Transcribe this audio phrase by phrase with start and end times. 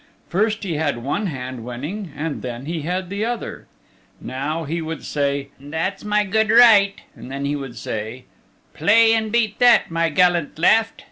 [0.29, 3.67] First he had one hand winning and then he had the other.
[4.19, 8.25] Now he would say "That's my good right," and then he would say
[8.73, 10.93] "Play and beat that, my gallant left."